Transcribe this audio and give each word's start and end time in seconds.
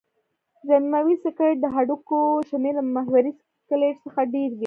ضمیموي 0.67 1.15
سکلېټ 1.23 1.57
د 1.61 1.65
هډوکو 1.75 2.19
شمېر 2.49 2.73
له 2.79 2.83
محوري 2.95 3.31
سکلېټ 3.59 3.95
څخه 4.05 4.21
ډېر 4.33 4.49
دی. 4.57 4.59